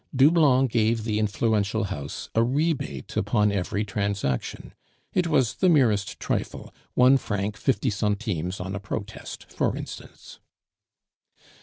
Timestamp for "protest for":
8.79-9.77